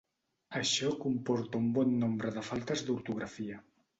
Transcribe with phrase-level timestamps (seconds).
[0.59, 3.63] Això comporta un bon nombre de faltes d'ortografia.